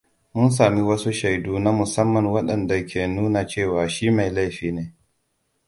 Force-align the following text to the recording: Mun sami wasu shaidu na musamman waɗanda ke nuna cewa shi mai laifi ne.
Mun 0.33 0.51
sami 0.51 0.81
wasu 0.81 1.11
shaidu 1.13 1.59
na 1.59 1.71
musamman 1.71 2.25
waɗanda 2.33 2.85
ke 2.89 3.07
nuna 3.07 3.47
cewa 3.49 3.83
shi 3.89 4.07
mai 4.15 4.29
laifi 4.35 4.69
ne. 4.75 4.83